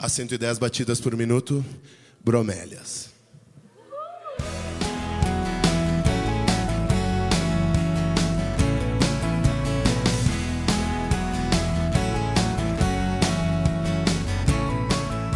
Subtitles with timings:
[0.00, 1.62] a 110 batidas por minuto,
[2.24, 3.10] bromélias.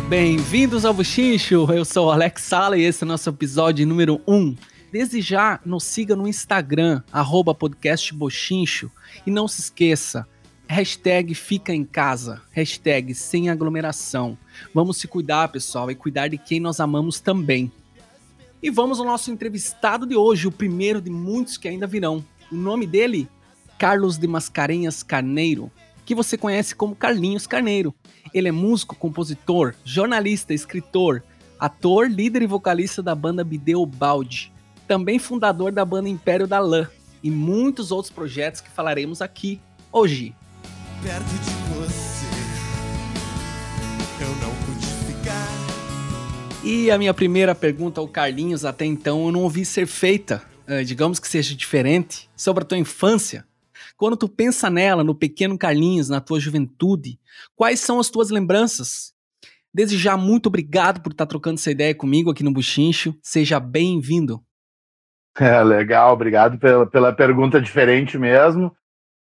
[0.09, 4.23] Bem-vindos ao Buchincho, eu sou o Alex Sala e esse é o nosso episódio número
[4.27, 4.57] 1.
[4.91, 7.55] Desde já, nos siga no Instagram, arroba
[9.27, 10.27] e não se esqueça,
[10.69, 14.37] hashtag fica em casa, hashtag sem aglomeração.
[14.73, 17.71] Vamos se cuidar, pessoal, e cuidar de quem nós amamos também.
[18.62, 22.24] E vamos ao nosso entrevistado de hoje, o primeiro de muitos que ainda virão.
[22.51, 23.29] O nome dele,
[23.79, 25.71] Carlos de Mascarenhas Carneiro,
[26.05, 27.95] que você conhece como Carlinhos Carneiro.
[28.33, 31.23] Ele é músico, compositor, jornalista, escritor,
[31.59, 34.55] ator, líder e vocalista da banda Bideu Balde
[34.87, 36.88] também fundador da banda Império da Lã
[37.23, 39.60] e muitos outros projetos que falaremos aqui
[39.91, 40.35] hoje.
[41.03, 42.27] Perto de você,
[44.23, 45.48] eu não pude ficar.
[46.65, 50.85] E a minha primeira pergunta ao Carlinhos, até então eu não ouvi ser feita, uh,
[50.85, 53.45] digamos que seja diferente, sobre a tua infância.
[53.96, 57.18] Quando tu pensa nela, no pequeno Carlinhos, na tua juventude,
[57.55, 59.13] quais são as tuas lembranças?
[59.73, 63.15] Desde já, muito obrigado por estar trocando essa ideia comigo aqui no Buchincho.
[63.21, 64.41] Seja bem-vindo.
[65.38, 68.75] É, legal, obrigado pela, pela pergunta diferente mesmo.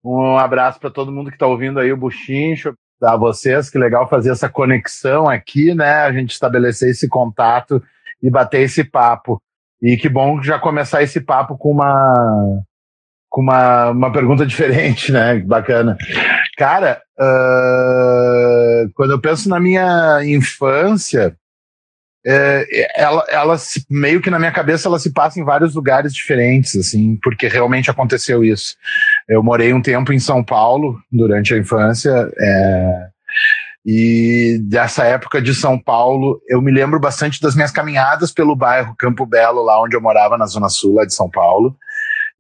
[0.04, 4.10] Um abraço para todo mundo que está ouvindo aí o Buchincho, a vocês, que legal
[4.10, 6.04] fazer essa conexão aqui, né?
[6.04, 7.82] A gente estabelecer esse contato
[8.22, 9.42] e bater esse papo.
[9.82, 12.62] E que bom já começar esse papo com uma
[13.30, 15.40] com uma, uma pergunta diferente, né?
[15.40, 15.96] Bacana.
[16.58, 21.36] Cara, uh, quando eu penso na minha infância,
[22.26, 26.14] é, ela, ela se, meio que na minha cabeça ela se passa em vários lugares
[26.14, 28.76] diferentes, assim, porque realmente aconteceu isso.
[29.28, 33.08] Eu morei um tempo em São Paulo durante a infância, é,
[33.86, 38.96] e dessa época de São Paulo, eu me lembro bastante das minhas caminhadas pelo bairro
[38.98, 41.76] Campo Belo, lá onde eu morava, na Zona Sul, lá de São Paulo.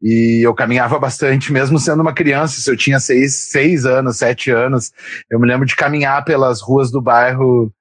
[0.01, 2.61] E eu caminhava bastante, mesmo sendo uma criança.
[2.61, 4.91] Se eu tinha seis, seis anos, sete anos,
[5.29, 7.71] eu me lembro de caminhar pelas ruas do bairro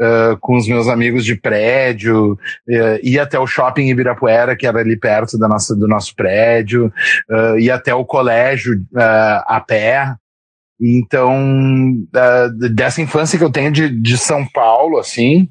[0.00, 4.78] uh, com os meus amigos de prédio, uh, ir até o shopping Ibirapuera, que era
[4.78, 6.92] ali perto da nossa, do nosso prédio,
[7.30, 10.14] uh, ir até o colégio uh, a pé.
[10.78, 12.06] Então,
[12.74, 15.48] dessa infância que eu tenho de, de São Paulo, assim,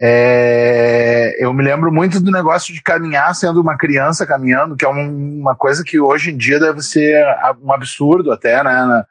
[0.00, 4.88] é, eu me lembro muito do negócio de caminhar sendo uma criança caminhando, que é
[4.88, 7.24] um, uma coisa que hoje em dia deve ser
[7.62, 9.04] um absurdo até, né?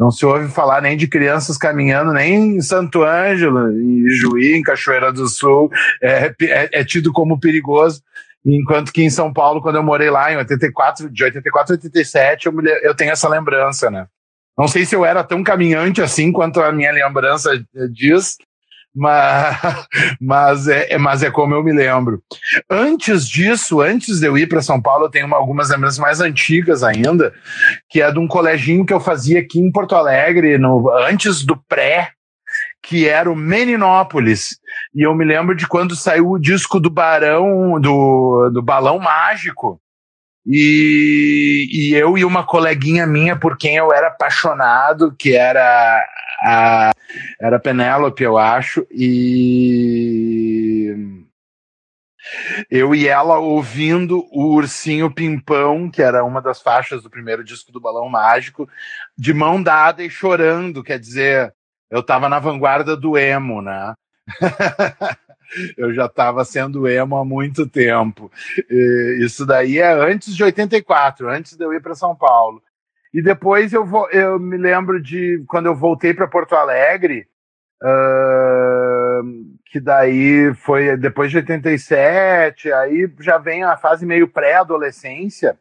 [0.00, 4.62] Não se ouve falar nem de crianças caminhando, nem em Santo Ângelo, em Juí, em
[4.62, 5.70] Cachoeira do Sul,
[6.02, 8.02] é, é, é tido como perigoso.
[8.42, 12.46] Enquanto que em São Paulo, quando eu morei lá em 84, de 84 a 87,
[12.46, 14.06] eu, eu tenho essa lembrança, né?
[14.56, 17.50] Não sei se eu era tão caminhante assim quanto a minha lembrança
[17.92, 18.38] diz,
[18.94, 19.56] mas,
[20.20, 22.22] mas, é, é, mas é como eu me lembro.
[22.68, 26.20] Antes disso, antes de eu ir para São Paulo, eu tenho uma, algumas lembranças mais
[26.20, 27.32] antigas ainda,
[27.88, 31.56] que é de um coleginho que eu fazia aqui em Porto Alegre, no, antes do
[31.56, 32.12] pré,
[32.82, 34.58] que era o Meninópolis.
[34.94, 39.80] E eu me lembro de quando saiu o disco do Barão, do, do Balão Mágico.
[40.46, 46.02] E, e eu e uma coleguinha minha por quem eu era apaixonado, que era
[46.42, 46.92] a,
[47.40, 50.94] era Penélope, eu acho, e
[52.70, 57.72] eu e ela ouvindo o Ursinho Pimpão, que era uma das faixas do primeiro disco
[57.72, 58.68] do Balão Mágico,
[59.16, 61.54] de mão dada e chorando, quer dizer,
[61.90, 63.94] eu estava na vanguarda do emo, né?
[65.76, 68.30] eu já estava sendo emo há muito tempo.
[68.68, 72.62] E isso daí é antes de 84, antes de eu ir para São Paulo.
[73.12, 77.26] E depois eu, vou, eu me lembro de quando eu voltei para Porto Alegre,
[77.82, 79.22] uh,
[79.66, 85.58] que daí foi depois de 87, aí já vem a fase meio pré-adolescência.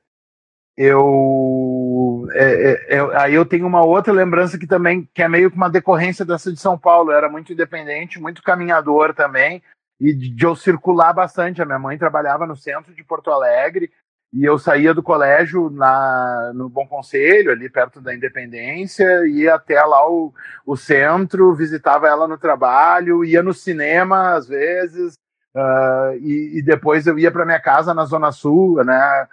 [0.77, 5.51] Eu, é, é, é, aí eu tenho uma outra lembrança que também que é meio
[5.51, 7.11] que uma decorrência dessa de São Paulo.
[7.11, 9.61] Eu era muito independente, muito caminhador também,
[9.99, 11.61] e de, eu circular bastante.
[11.61, 13.91] A minha mãe trabalhava no centro de Porto Alegre
[14.31, 19.83] e eu saía do colégio na, no Bom Conselho, ali perto da Independência, ia até
[19.83, 20.31] lá o,
[20.65, 25.15] o centro, visitava ela no trabalho, ia no cinema às vezes,
[25.55, 29.27] uh, e, e, depois eu ia para minha casa na Zona Sul, né,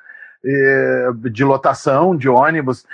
[1.30, 2.86] de lotação de ônibus.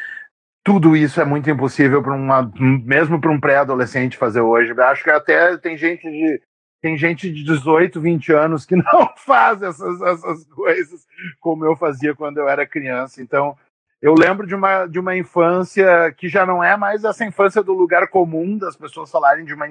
[0.64, 4.72] Tudo isso é muito impossível para uma, mesmo para um pré-adolescente fazer hoje.
[4.80, 6.40] Acho que até tem gente de
[6.82, 11.06] tem gente de 18, 20 anos que não faz essas, essas coisas
[11.40, 13.22] como eu fazia quando eu era criança.
[13.22, 13.56] Então,
[14.02, 17.72] eu lembro de uma, de uma infância que já não é mais essa infância do
[17.72, 19.66] lugar comum das pessoas falarem de uma,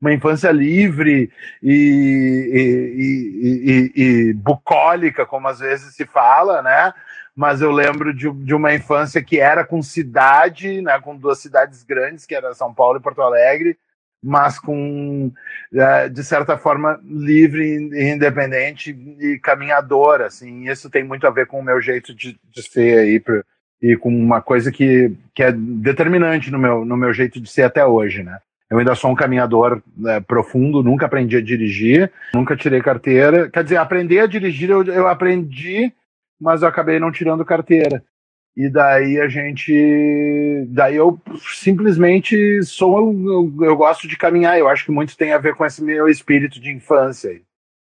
[0.00, 1.30] uma infância livre
[1.62, 6.94] e, e, e, e, bucólica, como às vezes se fala, né?
[7.36, 10.98] Mas eu lembro de, de uma infância que era com cidade, né?
[11.00, 13.76] Com duas cidades grandes, que era São Paulo e Porto Alegre,
[14.24, 15.30] mas com,
[15.74, 18.90] é, de certa forma, livre e independente
[19.20, 20.66] e caminhador, assim.
[20.68, 23.42] Isso tem muito a ver com o meu jeito de, de ser aí, pra,
[23.82, 27.64] e com uma coisa que, que é determinante no meu, no meu jeito de ser
[27.64, 28.38] até hoje, né?
[28.70, 33.50] Eu ainda sou um caminhador né, profundo, nunca aprendi a dirigir, nunca tirei carteira.
[33.50, 35.92] Quer dizer, aprender a dirigir eu, eu aprendi,
[36.40, 38.02] mas eu acabei não tirando carteira.
[38.56, 40.66] E daí a gente.
[40.68, 41.20] Daí eu
[41.56, 43.12] simplesmente sou.
[43.12, 44.58] Eu, eu, gosto de caminhar.
[44.58, 47.42] Eu acho que muito tem a ver com esse meu espírito de infância.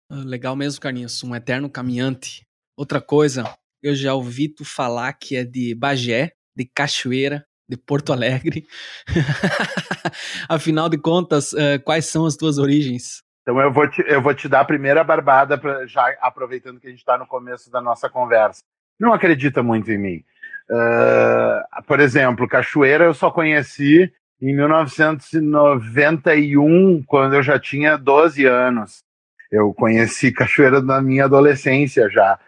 [0.09, 1.21] Ah, legal mesmo, Carlinhos.
[1.23, 2.45] Um eterno caminhante.
[2.77, 3.43] Outra coisa,
[3.81, 8.65] eu já ouvi tu falar que é de Bagé, de Cachoeira, de Porto Alegre.
[10.47, 13.21] Afinal de contas, uh, quais são as tuas origens?
[13.41, 16.87] Então eu vou te, eu vou te dar a primeira barbada, pra, já aproveitando que
[16.87, 18.61] a gente está no começo da nossa conversa.
[18.97, 20.23] Não acredita muito em mim.
[20.69, 24.09] Uh, por exemplo, Cachoeira eu só conheci
[24.41, 29.03] em 1991, quando eu já tinha 12 anos.
[29.51, 32.39] Eu conheci Cachoeira na minha adolescência já.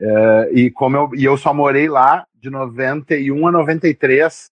[0.00, 4.50] Uh, e como eu, e eu só morei lá de 91 a 93.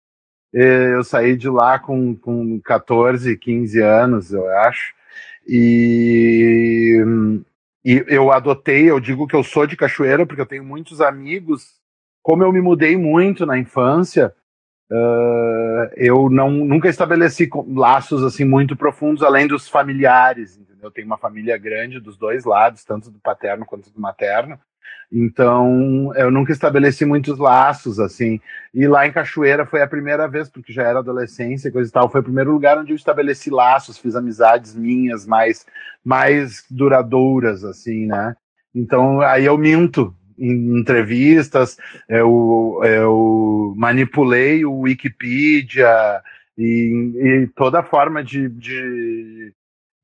[0.52, 4.92] Eu saí de lá com, com 14, 15 anos, eu acho.
[5.46, 7.02] E,
[7.84, 11.79] e eu adotei, eu digo que eu sou de Cachoeira, porque eu tenho muitos amigos
[12.22, 14.34] como eu me mudei muito na infância,
[14.90, 20.56] uh, eu não, nunca estabeleci laços assim muito profundos além dos familiares.
[20.56, 20.84] Entendeu?
[20.84, 24.58] Eu tenho uma família grande dos dois lados, tanto do paterno quanto do materno.
[25.12, 28.40] Então, eu nunca estabeleci muitos laços, assim.
[28.72, 31.92] E lá em Cachoeira foi a primeira vez, porque já era adolescência e coisa e
[31.92, 35.66] tal, foi o primeiro lugar onde eu estabeleci laços, fiz amizades minhas mais,
[36.04, 38.36] mais duradouras, assim, né?
[38.72, 41.76] Então, aí eu minto, em entrevistas,
[42.08, 46.22] eu, eu manipulei o Wikipedia
[46.56, 49.52] e, e toda forma de, de,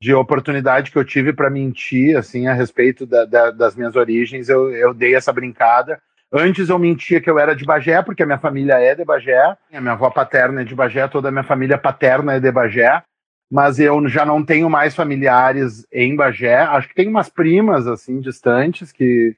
[0.00, 4.48] de, oportunidade que eu tive para mentir assim a respeito da, da, das minhas origens,
[4.48, 6.00] eu, eu dei essa brincada.
[6.32, 9.56] Antes eu mentia que eu era de Bagé, porque a minha família é de Bagé,
[9.72, 13.02] a minha avó paterna é de Bagé, toda a minha família paterna é de Bagé,
[13.50, 16.56] mas eu já não tenho mais familiares em Bagé.
[16.56, 19.36] Acho que tem umas primas assim distantes que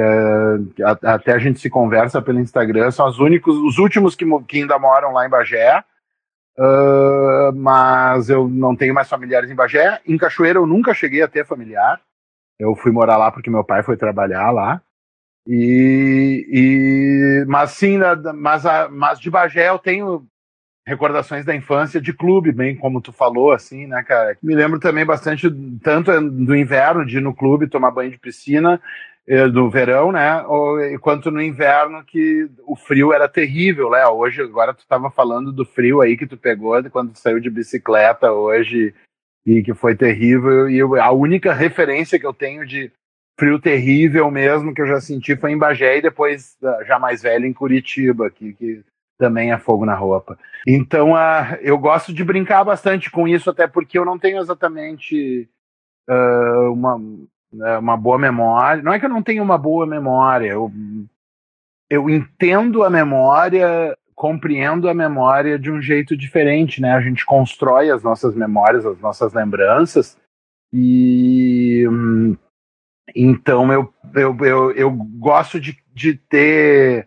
[0.00, 4.60] é, até a gente se conversa pelo Instagram, são os únicos, os últimos que, que
[4.60, 5.82] ainda moram lá em Bagé,
[6.58, 10.00] uh, mas eu não tenho mais familiares em Bagé.
[10.06, 12.00] Em Cachoeira eu nunca cheguei a ter familiar,
[12.58, 14.82] eu fui morar lá porque meu pai foi trabalhar lá.
[15.46, 17.98] E, e mas sim,
[18.34, 20.26] mas, mas de Bagé eu tenho
[20.88, 24.36] recordações da infância de clube, bem como tu falou, assim, né, cara?
[24.42, 25.46] Me lembro também bastante,
[25.82, 28.80] tanto do inverno, de ir no clube tomar banho de piscina,
[29.17, 29.17] eh,
[29.52, 30.42] do verão, né?
[30.92, 34.06] Enquanto no inverno que o frio era terrível, né?
[34.06, 37.50] Hoje, agora tu estava falando do frio aí que tu pegou quando tu saiu de
[37.50, 38.94] bicicleta hoje
[39.44, 40.70] e que foi terrível.
[40.70, 42.90] E a única referência que eu tenho de
[43.38, 47.44] frio terrível mesmo que eu já senti foi em Bagé e depois, já mais velho,
[47.44, 48.82] em Curitiba, que, que
[49.18, 50.38] também é fogo na roupa.
[50.66, 55.48] Então, uh, eu gosto de brincar bastante com isso, até porque eu não tenho exatamente
[56.08, 56.98] uh, uma
[57.52, 58.82] uma boa memória.
[58.82, 60.70] Não é que eu não tenho uma boa memória, eu,
[61.88, 66.92] eu entendo a memória, compreendo a memória de um jeito diferente, né?
[66.92, 70.18] A gente constrói as nossas memórias, as nossas lembranças,
[70.72, 71.84] e
[73.14, 77.06] então eu, eu, eu, eu gosto de, de ter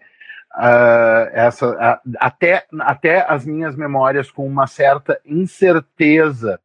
[0.55, 6.59] uh, essa até, até as minhas memórias com uma certa incerteza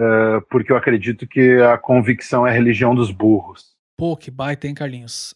[0.00, 3.76] uh, porque eu acredito que a convicção é a religião dos burros.
[3.96, 5.34] Pô, que baita, hein, Carlinhos?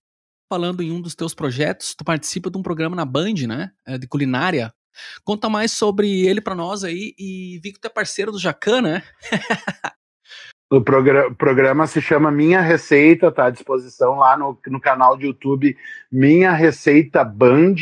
[0.50, 3.70] Falando em um dos teus projetos, tu participa de um programa na Band, né?
[3.86, 4.72] É, de culinária.
[5.24, 8.80] Conta mais sobre ele para nós aí e vi que tu é parceiro do Jacan,
[8.80, 9.02] né?
[10.70, 15.26] o programa, programa se chama Minha Receita, tá à disposição lá no, no canal de
[15.26, 15.76] YouTube
[16.10, 17.74] Minha Receita Band.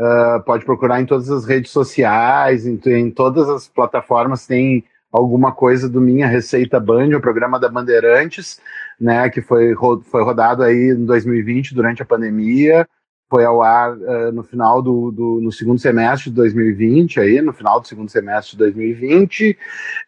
[0.00, 5.52] Uh, pode procurar em todas as redes sociais, em, em todas as plataformas tem alguma
[5.52, 8.60] coisa do Minha Receita Band, o programa da Bandeirantes,
[9.00, 12.86] né, que foi, foi rodado aí em 2020 durante a pandemia,
[13.30, 17.52] foi ao ar uh, no final do, do, no segundo semestre de 2020 aí, no
[17.52, 19.58] final do segundo semestre de 2020.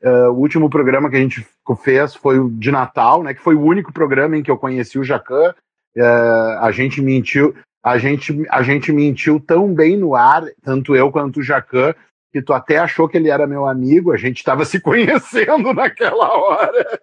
[0.02, 1.46] Uh, o último programa que a gente
[1.84, 4.98] fez foi o de Natal, né, que foi o único programa em que eu conheci
[4.98, 5.54] o Jacan.
[5.96, 7.54] Uh, a gente mentiu,
[7.84, 11.94] a gente, a gente mentiu tão bem no ar, tanto eu quanto o Jacan,
[12.32, 16.32] que tu até achou que ele era meu amigo, a gente estava se conhecendo naquela
[16.32, 17.00] hora.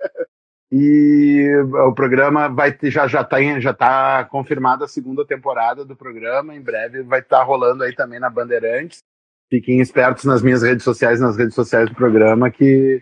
[0.71, 1.47] E
[1.87, 6.55] o programa vai ter, já já tá, já tá confirmada a segunda temporada do programa,
[6.55, 8.99] em breve vai estar tá rolando aí também na Bandeirantes.
[9.49, 13.01] Fiquem espertos nas minhas redes sociais, nas redes sociais do programa que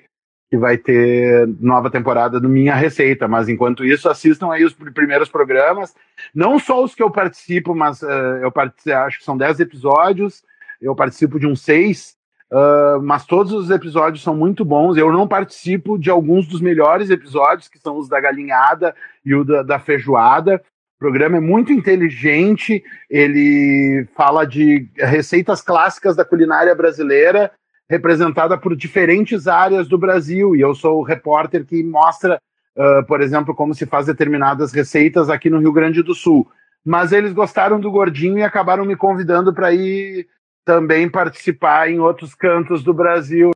[0.49, 5.27] que vai ter nova temporada do Minha Receita, mas enquanto isso assistam aí os primeiros
[5.27, 5.93] programas,
[6.33, 10.43] não só os que eu participo, mas uh, eu participo, acho que são 10 episódios,
[10.81, 12.14] eu participo de uns seis,
[12.51, 17.09] uh, mas todos os episódios são muito bons, eu não participo de alguns dos melhores
[17.09, 20.61] episódios, que são os da galinhada e o da, da feijoada,
[20.95, 27.51] o programa é muito inteligente, ele fala de receitas clássicas da culinária brasileira,
[27.89, 32.39] representada por diferentes áreas do Brasil, e eu sou o repórter que mostra,
[32.77, 36.47] uh, por exemplo, como se faz determinadas receitas aqui no Rio Grande do Sul.
[36.83, 40.27] Mas eles gostaram do gordinho e acabaram me convidando para ir
[40.65, 43.51] também participar em outros cantos do Brasil.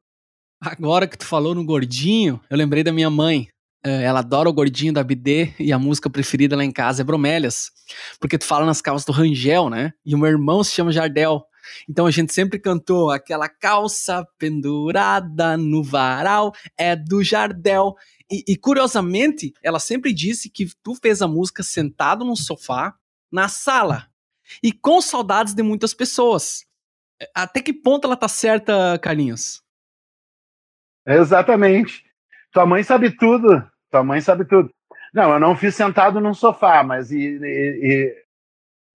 [0.61, 3.47] Agora que tu falou no gordinho, eu lembrei da minha mãe.
[3.83, 7.05] É, ela adora o gordinho da BD e a música preferida lá em casa é
[7.05, 7.71] Bromélias.
[8.19, 9.93] Porque tu fala nas calças do Rangel, né?
[10.05, 11.43] E o meu irmão se chama Jardel.
[11.89, 17.95] Então a gente sempre cantou aquela calça pendurada no varal é do Jardel.
[18.29, 22.93] E, e, curiosamente, ela sempre disse que tu fez a música sentado num sofá,
[23.31, 24.07] na sala,
[24.61, 26.68] e com saudades de muitas pessoas.
[27.35, 29.61] Até que ponto ela tá certa, Carlinhos?
[31.05, 32.03] Exatamente.
[32.51, 33.63] Tua mãe sabe tudo.
[33.91, 34.69] Tua mãe sabe tudo.
[35.13, 38.15] Não, eu não fiz sentado num sofá, mas e, e,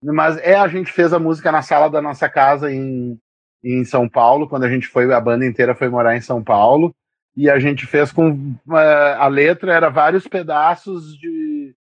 [0.01, 3.19] mas é, a gente fez a música na sala da nossa casa em,
[3.63, 6.93] em São Paulo, quando a gente foi, a banda inteira foi morar em São Paulo.
[7.35, 8.31] E a gente fez com.
[8.31, 8.75] Uh,
[9.17, 11.75] a letra era vários pedaços de,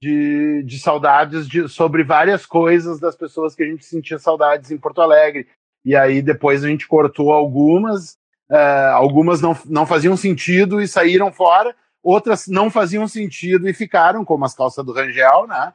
[0.00, 4.78] de, de saudades de, sobre várias coisas das pessoas que a gente sentia saudades em
[4.78, 5.48] Porto Alegre.
[5.84, 8.12] E aí depois a gente cortou algumas,
[8.50, 14.24] uh, algumas não, não faziam sentido e saíram fora, outras não faziam sentido e ficaram,
[14.24, 15.72] como as calças do Rangel, né?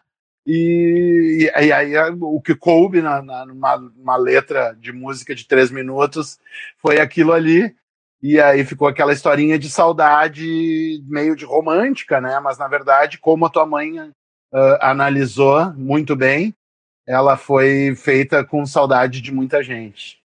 [0.50, 6.40] E, e, aí o que coube na, na, numa letra de música de três minutos
[6.78, 7.76] foi aquilo ali.
[8.24, 12.40] E aí ficou aquela historinha de saudade meio de romântica, né?
[12.40, 16.56] Mas na verdade, como a tua mãe uh, analisou muito bem,
[17.08, 20.20] ela foi feita com saudade de muita gente.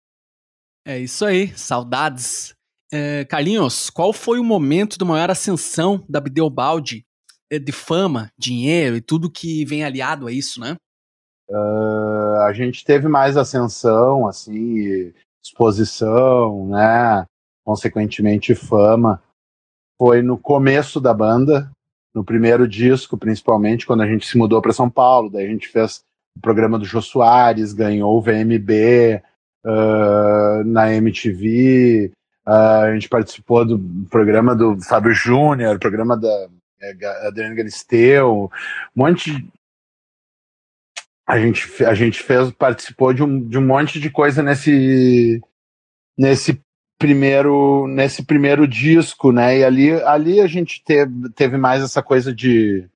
[0.85, 2.55] É isso aí, saudades.
[2.91, 7.05] É, Carlinhos, qual foi o momento de maior ascensão da Bideobaldi
[7.49, 10.75] é, de fama, dinheiro e tudo que vem aliado a isso, né?
[11.49, 17.25] Uh, a gente teve mais ascensão, assim, exposição, né?
[17.63, 19.21] Consequentemente, fama.
[19.97, 21.69] Foi no começo da banda,
[22.13, 25.29] no primeiro disco, principalmente, quando a gente se mudou para São Paulo.
[25.29, 26.03] Daí a gente fez
[26.37, 29.21] o programa do Jô Soares, ganhou o VMB
[29.65, 32.11] uh, na MTV.
[32.47, 36.49] Uh, a gente participou do programa do Fábio Júnior, programa da
[36.81, 38.49] é, Adriano Galisteu,
[38.95, 39.47] um monte de,
[41.27, 45.39] a gente, a gente fez, participou de um, de um monte de coisa nesse,
[46.17, 46.59] nesse
[46.97, 49.59] primeiro nesse primeiro disco, né?
[49.59, 52.87] E ali, ali a gente teve, teve mais essa coisa de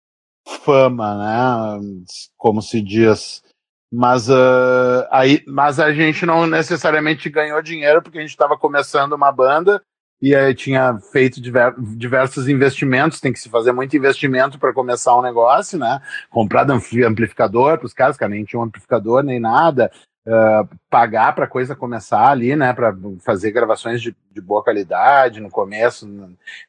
[0.47, 2.05] fama, né?
[2.37, 3.43] Como se diz.
[3.91, 9.13] Mas, uh, aí, mas a gente não necessariamente ganhou dinheiro porque a gente estava começando
[9.13, 9.81] uma banda
[10.21, 15.17] e aí tinha feito diver, diversos investimentos, tem que se fazer muito investimento para começar
[15.17, 16.01] um negócio, né?
[16.29, 19.91] Comprado amplificador para os caras, que nem tinha um amplificador nem nada,
[20.27, 22.73] uh, pagar para a coisa começar ali, né?
[22.73, 26.07] Para fazer gravações de, de, boa qualidade no começo.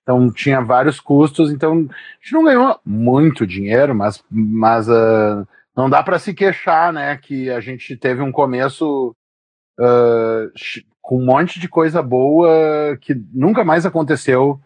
[0.02, 5.46] Então tinha vários custos, então a gente não ganhou muito dinheiro, mas, mas uh,
[5.76, 7.16] não dá para se queixar, né?
[7.16, 9.14] Que a gente teve um começo
[9.80, 10.52] uh,
[11.00, 14.60] com um monte de coisa boa que nunca mais aconteceu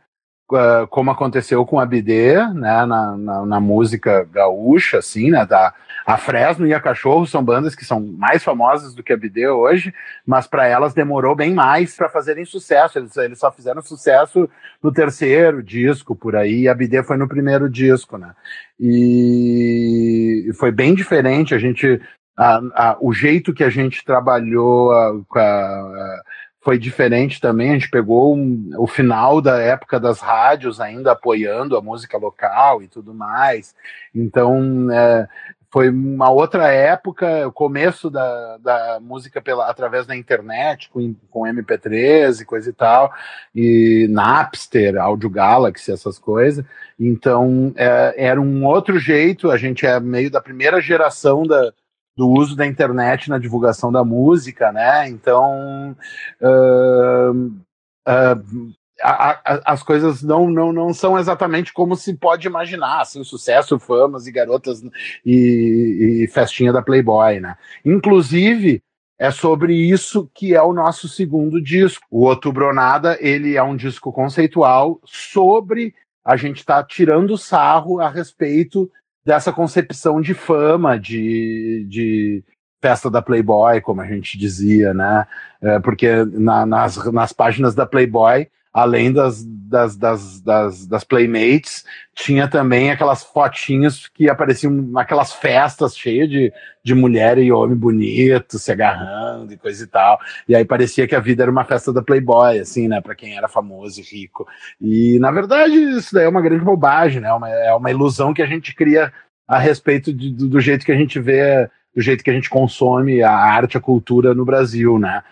[0.53, 5.75] uh, como aconteceu com a BD, né, na, na, na, música gaúcha, assim, né, da,
[6.11, 9.49] a Fresno e a Cachorro são bandas que são mais famosas do que a BD
[9.49, 9.95] hoje,
[10.27, 14.51] mas para elas demorou bem mais para fazerem sucesso, eles, eles só fizeram sucesso
[14.83, 18.35] no terceiro disco, por aí, e a BD foi no primeiro disco, né,
[18.79, 22.01] e foi bem diferente, a gente
[22.37, 26.23] a, a, o jeito que a gente trabalhou a,
[26.63, 27.71] foi diferente também.
[27.71, 32.83] A gente pegou um, o final da época das rádios ainda apoiando a música local
[32.83, 33.75] e tudo mais.
[34.15, 35.29] Então é,
[35.73, 41.43] foi uma outra época, o começo da, da música pela, através da internet, com, com
[41.43, 43.13] MP3 e coisa e tal,
[43.55, 46.65] e Napster, Audio Galaxy, essas coisas.
[46.99, 49.51] Então é, era um outro jeito.
[49.51, 51.73] A gente é meio da primeira geração da
[52.17, 55.09] do uso da internet na divulgação da música, né?
[55.09, 55.97] Então,
[56.43, 63.01] uh, uh, a, a, as coisas não, não, não são exatamente como se pode imaginar,
[63.01, 64.83] assim, sucesso, famas e garotas
[65.25, 67.57] e, e festinha da Playboy, né?
[67.85, 68.83] Inclusive,
[69.19, 72.07] é sobre isso que é o nosso segundo disco.
[72.11, 78.09] O Outubro Nada, ele é um disco conceitual sobre a gente tá tirando sarro a
[78.09, 78.91] respeito
[79.25, 82.45] dessa concepção de fama, de, de
[82.81, 85.27] festa da Playboy, como a gente dizia, né?
[85.61, 91.85] É, porque na, nas, nas páginas da Playboy além das, das, das, das, das Playmates,
[92.15, 98.59] tinha também aquelas fotinhas que apareciam naquelas festas cheias de, de mulher e homem bonito,
[98.59, 100.21] se agarrando e coisa e tal.
[100.49, 103.37] E aí parecia que a vida era uma festa da Playboy, assim, né, para quem
[103.37, 104.47] era famoso e rico.
[104.81, 108.43] E na verdade isso daí é uma grande bobagem, né, uma, é uma ilusão que
[108.43, 109.13] a gente cria
[109.49, 112.49] a respeito de, do, do jeito que a gente vê, do jeito que a gente
[112.49, 115.25] consome a arte, a cultura no Brasil, né.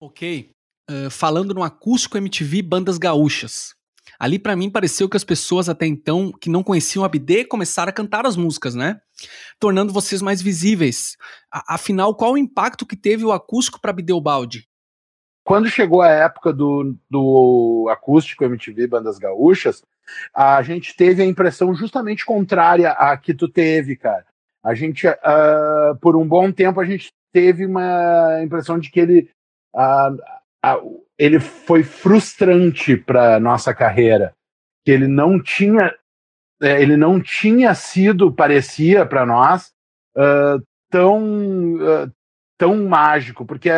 [0.00, 0.50] Ok,
[1.10, 3.74] falando no acústico MTV Bandas Gaúchas.
[4.18, 7.88] Ali para mim pareceu que as pessoas até então que não conheciam a BD começaram
[7.88, 9.00] a cantar as músicas, né?
[9.58, 11.16] Tornando vocês mais visíveis.
[11.50, 14.68] A afinal, qual o impacto que teve o acústico para BD Balde?
[15.42, 19.82] Quando chegou a época do, do acústico MTV Bandas Gaúchas,
[20.34, 24.26] a gente teve a impressão justamente contrária à que tu teve, cara.
[24.62, 29.30] A gente, uh, por um bom tempo, a gente teve uma impressão de que ele,
[29.74, 30.16] uh,
[31.18, 34.34] ele foi frustrante para nossa carreira,
[34.84, 35.94] que ele não tinha
[36.62, 39.72] é, ele não tinha sido parecia para nós
[40.16, 42.12] uh, tão uh,
[42.58, 43.70] tão mágico, porque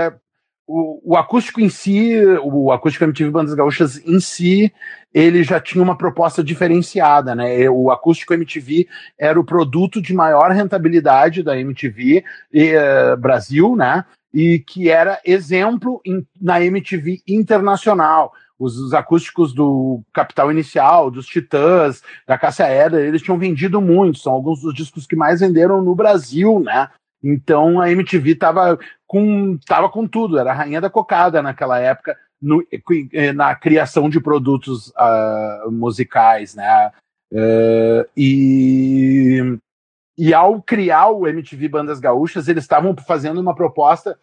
[0.66, 4.72] o, o, acústico em si, o acústico MTV Bandas Gaúchas em si,
[5.12, 7.68] ele já tinha uma proposta diferenciada, né?
[7.68, 14.04] O acústico MTV era o produto de maior rentabilidade da MTV e, uh, Brasil, né?
[14.32, 18.32] E que era exemplo em, na MTV internacional.
[18.58, 24.18] Os, os, acústicos do Capital Inicial, dos Titãs, da Cássia Eller, eles tinham vendido muito,
[24.18, 26.88] são alguns dos discos que mais venderam no Brasil, né?
[27.22, 32.16] Então a MTV estava com, tava com tudo, era a rainha da cocada naquela época,
[32.40, 32.64] no,
[33.34, 36.92] na criação de produtos uh, musicais, né?
[37.32, 39.58] Uh, e
[40.16, 44.18] e ao criar o MTV Bandas Gaúchas, eles estavam fazendo uma proposta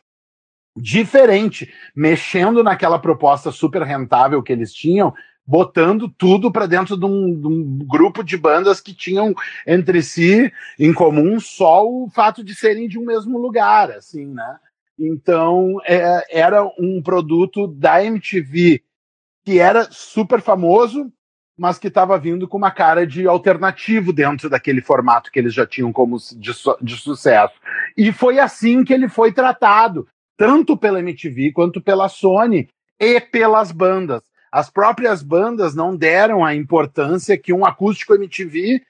[0.76, 5.14] diferente, mexendo naquela proposta super rentável que eles tinham,
[5.46, 9.34] botando tudo para dentro de um, de um, grupo de bandas que tinham
[9.66, 14.60] entre si em comum só o fato de serem de um mesmo lugar, assim, né?
[14.98, 18.84] Então é, era um produto da MTV
[19.44, 21.12] que era super famoso,
[21.60, 25.68] mas que estava vindo com uma cara de alternativo dentro daquele formato que eles já
[25.68, 27.54] tinham como de, de sucesso.
[27.98, 33.74] E foi assim que ele foi tratado, tanto pela MTV quanto pela Sony e pelas
[33.74, 34.24] bandas.
[34.50, 38.82] As próprias bandas não deram a importância que um acústico MTV,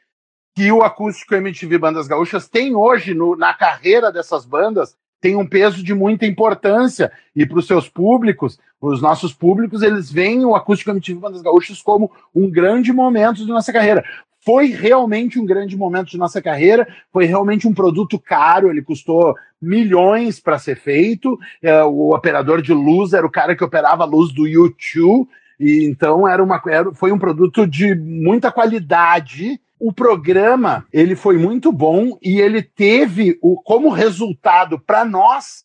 [0.56, 5.46] que o acústico MTV Bandas Gaúchas tem hoje no, na carreira dessas bandas, tem um
[5.46, 10.56] peso de muita importância e para os seus públicos, os nossos públicos, eles veem o
[10.56, 14.04] Acústico MTV Bandas Gaúchas como um grande momento de nossa carreira.
[14.40, 19.36] Foi realmente um grande momento de nossa carreira, foi realmente um produto caro, ele custou
[19.62, 21.38] milhões para ser feito.
[21.62, 25.28] É, o operador de luz era o cara que operava a luz do YouTube,
[25.60, 31.38] e então era uma, era, foi um produto de muita qualidade o programa ele foi
[31.38, 35.64] muito bom e ele teve o, como resultado para nós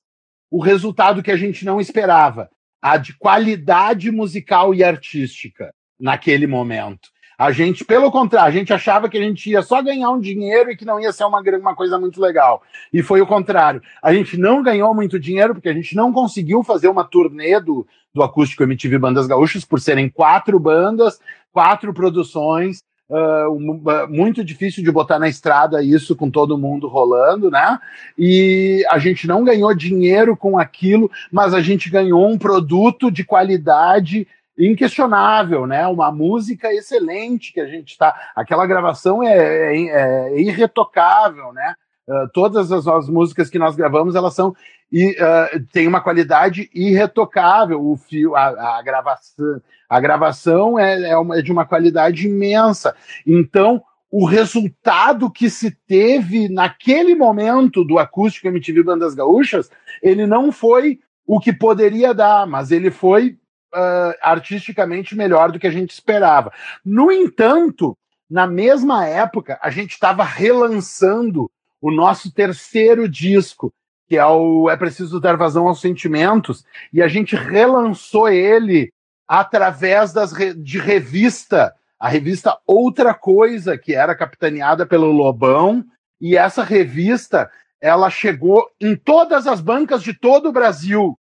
[0.51, 2.49] o resultado que a gente não esperava,
[2.81, 7.09] a de qualidade musical e artística naquele momento.
[7.37, 10.71] A gente, pelo contrário, a gente achava que a gente ia só ganhar um dinheiro
[10.71, 12.63] e que não ia ser uma, uma coisa muito legal.
[12.93, 13.83] E foi o contrário.
[14.01, 17.85] A gente não ganhou muito dinheiro porque a gente não conseguiu fazer uma turnê do,
[18.15, 21.19] do Acústico MTV Bandas Gaúchas por serem quatro bandas,
[21.53, 27.79] quatro produções, Uh, muito difícil de botar na estrada isso com todo mundo rolando, né?
[28.17, 33.23] E a gente não ganhou dinheiro com aquilo, mas a gente ganhou um produto de
[33.23, 34.27] qualidade
[34.59, 35.87] inquestionável, né?
[35.87, 38.33] Uma música excelente que a gente está.
[38.35, 41.75] Aquela gravação é, é, é irretocável, né?
[42.07, 44.55] Uh, todas as, as, músicas que nós gravamos elas são
[44.93, 51.17] e uh, tem uma qualidade irretocável o fio a, a gravação a gravação é, é,
[51.17, 52.97] uma, é de uma qualidade imensa.
[53.27, 59.71] Então, o resultado que se teve naquele momento do acústico MTV Bandas Gaúchas,
[60.03, 63.39] ele não foi o que poderia dar, mas ele foi
[63.75, 66.53] uh, artisticamente melhor do que a gente esperava.
[66.85, 67.97] No entanto,
[68.31, 71.51] na mesma época, a gente estava relançando
[71.85, 73.71] o nosso terceiro disco,
[74.09, 78.91] que é o É Preciso Dar Vazão aos Sentimentos, e a gente relançou ele
[79.29, 85.85] através das, de revista, a revista Outra Coisa, que era capitaneada pelo Lobão,
[86.19, 91.19] e essa revista ela chegou em todas as bancas de todo o Brasil.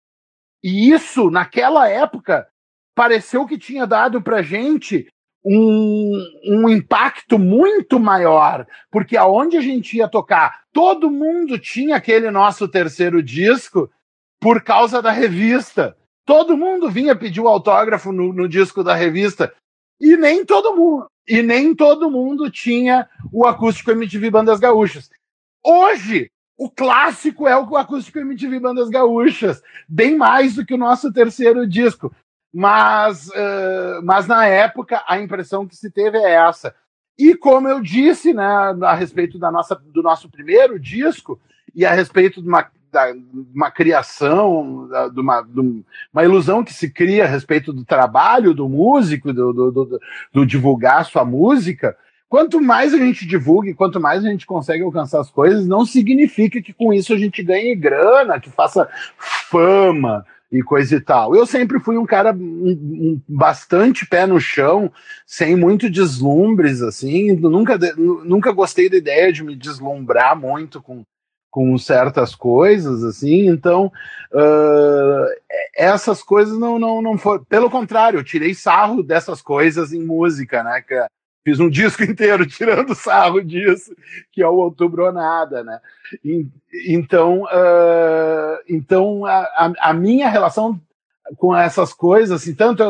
[0.60, 2.48] E isso, naquela época,
[2.96, 5.06] pareceu que tinha dado para gente
[5.44, 12.30] um, um impacto muito maior, porque aonde a gente ia tocar, todo mundo tinha aquele
[12.30, 13.90] nosso terceiro disco
[14.40, 15.96] por causa da revista.
[16.24, 19.52] Todo mundo vinha pedir o autógrafo no, no disco da revista.
[20.00, 25.10] E nem todo mundo, e nem todo mundo tinha o acústico MTV Bandas Gaúchas.
[25.64, 31.12] Hoje, o clássico é o acústico MTV Bandas Gaúchas, bem mais do que o nosso
[31.12, 32.12] terceiro disco.
[32.52, 36.74] Mas, uh, mas na época a impressão que se teve é essa.
[37.18, 38.46] E como eu disse, né,
[38.82, 41.40] a respeito da nossa, do nosso primeiro disco
[41.74, 43.12] e a respeito de uma, da,
[43.54, 45.60] uma criação, de uma, de
[46.12, 50.00] uma ilusão que se cria a respeito do trabalho do músico, do, do, do,
[50.32, 51.96] do divulgar sua música,
[52.28, 55.84] quanto mais a gente divulga e quanto mais a gente consegue alcançar as coisas, não
[55.84, 58.88] significa que com isso a gente ganhe grana, que faça
[59.50, 61.34] fama e coisa e tal.
[61.34, 62.34] Eu sempre fui um cara
[63.28, 64.90] bastante pé no chão,
[65.26, 71.04] sem muito deslumbres, assim, nunca, nunca gostei da ideia de me deslumbrar muito com,
[71.50, 73.92] com certas coisas, assim, então
[74.32, 75.26] uh,
[75.76, 77.44] essas coisas não, não, não foram.
[77.44, 80.80] Pelo contrário, eu tirei sarro dessas coisas em música, né?
[80.80, 81.06] Que,
[81.44, 83.94] Fiz um disco inteiro tirando sarro disso,
[84.32, 85.80] que é o Outubro ou Nada, né?
[86.86, 90.80] Então, uh, então a, a, minha relação
[91.36, 92.82] com essas coisas, assim, tanto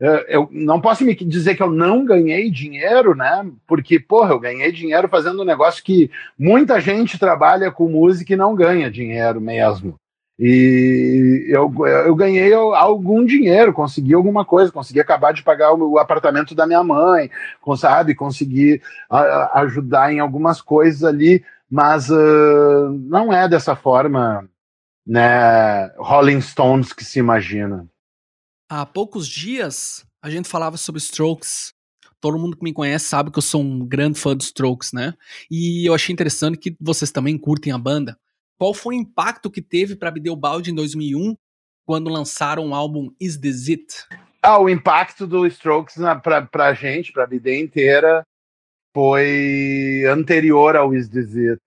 [0.00, 3.46] eu, eu não posso me dizer que eu não ganhei dinheiro, né?
[3.66, 8.36] Porque, porra, eu ganhei dinheiro fazendo um negócio que muita gente trabalha com música e
[8.36, 9.99] não ganha dinheiro mesmo.
[10.42, 11.70] E eu,
[12.06, 16.82] eu ganhei algum dinheiro, consegui alguma coisa, consegui acabar de pagar o, apartamento da minha
[16.82, 17.30] mãe,
[17.76, 18.14] sabe?
[18.14, 24.48] Consegui a, ajudar em algumas coisas ali, mas uh, não é dessa forma,
[25.06, 25.88] né?
[25.98, 27.86] Rolling Stones que se imagina.
[28.66, 31.74] Há poucos dias a gente falava sobre Strokes.
[32.18, 35.12] Todo mundo que me conhece sabe que eu sou um grande fã dos Strokes, né?
[35.50, 38.16] E eu achei interessante que vocês também curtem a banda.
[38.60, 41.34] Qual foi o impacto que teve para Bideobaldi em 2001,
[41.86, 44.06] quando lançaram o álbum Is This It?
[44.42, 48.22] Ah, o impacto do Strokes para a gente, para a Bidê inteira,
[48.94, 51.58] foi anterior ao Is This It.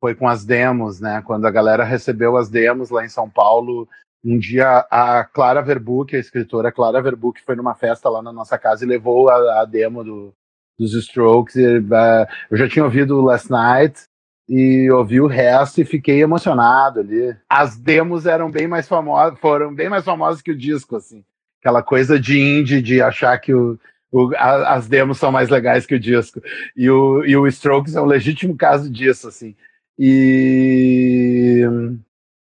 [0.00, 1.22] Foi com as demos, né?
[1.26, 3.86] Quando a galera recebeu as demos lá em São Paulo,
[4.24, 8.56] um dia a Clara Verbuck, a escritora Clara Verbuck, foi numa festa lá na nossa
[8.56, 10.32] casa e levou a, a demo do,
[10.78, 11.56] dos Strokes.
[11.56, 14.08] E, uh, eu já tinha ouvido Last Night,
[14.52, 17.36] e ouvi o resto e fiquei emocionado ali.
[17.48, 21.24] As demos eram bem mais famosas, foram bem mais famosas que o disco, assim.
[21.60, 23.78] Aquela coisa de indie, de achar que o,
[24.10, 26.42] o a, as demos são mais legais que o disco.
[26.76, 29.54] E o, e o Strokes é um legítimo caso disso, assim.
[29.96, 31.64] E,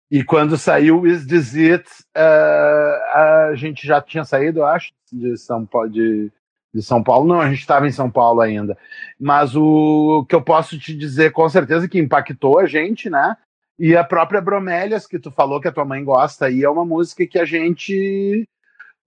[0.09, 5.37] e quando saiu Is This It, uh, a gente já tinha saído, eu acho, de
[5.37, 6.31] São Paulo, de,
[6.73, 7.27] de São Paulo.
[7.27, 8.77] Não, a gente estava em São Paulo ainda.
[9.19, 13.37] Mas o que eu posso te dizer com certeza que impactou a gente, né?
[13.77, 16.85] E a própria Bromélias, que tu falou que a tua mãe gosta, aí é uma
[16.85, 18.47] música que a gente.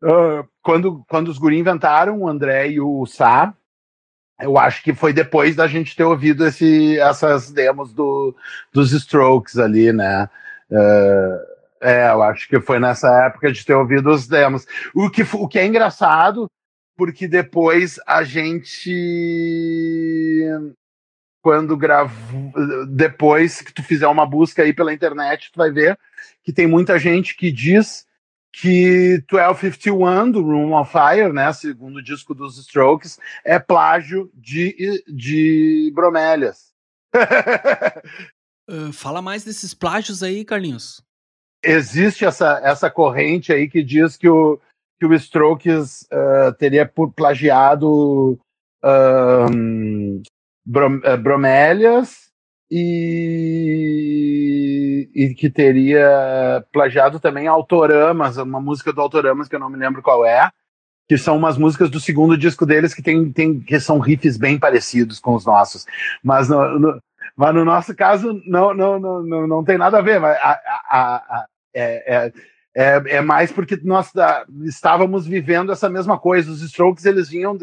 [0.03, 3.55] Uh, quando, quando os guri inventaram, o André e o Sá,
[4.41, 8.37] eu acho que foi depois da gente ter ouvido esse, essas demos do,
[8.73, 10.29] dos Strokes ali, né?
[10.71, 14.67] Uh, é, eu acho que foi nessa época de ter ouvido os demos.
[14.95, 16.51] O que, o que é engraçado
[16.97, 18.91] porque depois a gente
[21.43, 22.53] quando gravou
[22.89, 25.97] depois que tu fizer uma busca aí pela internet, tu vai ver
[26.43, 28.05] que tem muita gente que diz
[28.53, 35.93] que 1251 do Room of Fire, né, segundo disco dos Strokes, é plágio de, de
[35.95, 36.73] Bromélias.
[38.69, 41.03] uh, fala mais desses plágios aí, Carlinhos.
[41.63, 44.59] Existe essa, essa corrente aí que diz que o,
[44.99, 48.39] que o Strokes uh, teria plagiado
[48.85, 50.23] um,
[50.65, 52.31] brom uh, bromélias
[52.71, 52.79] e,
[55.15, 60.03] e que teria plagiado também Autoramas, uma música do Autoramas que eu não me lembro
[60.03, 60.51] qual é,
[61.09, 64.59] que são umas músicas do segundo disco deles que tem, tem que são riffs bem
[64.59, 65.87] parecidos com os nossos,
[66.23, 67.01] mas no, no
[67.37, 70.59] mas no nosso caso não não, não, não, não tem nada a ver, mas a,
[70.89, 72.33] a, a, é, é
[72.77, 76.51] é, é mais porque nós da, estávamos vivendo essa mesma coisa.
[76.51, 77.59] Os Strokes eles vinham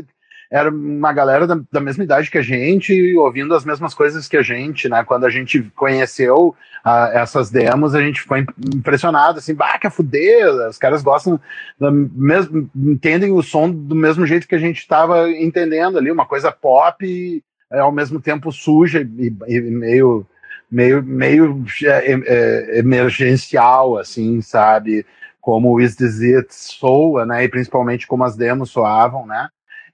[0.51, 4.37] era uma galera da, da, mesma idade que a gente, ouvindo as mesmas coisas que
[4.37, 5.03] a gente, né?
[5.03, 9.91] Quando a gente conheceu uh, essas demos, a gente ficou impressionado, assim, bah, que a
[9.91, 11.39] fuder, os caras gostam,
[11.79, 16.51] mesmo, entendem o som do mesmo jeito que a gente estava entendendo ali, uma coisa
[16.51, 20.25] pop e ao mesmo tempo suja e, e meio
[20.73, 25.05] meio, meio é, é, emergencial, assim, sabe?
[25.39, 27.43] Como o Is This It soa, né?
[27.43, 29.49] E principalmente como as demos soavam, né?